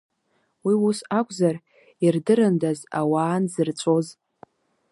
[0.65, 1.55] Уи ус акәзар,
[2.05, 4.07] ирдырындаз ауаа нзырҵәоз.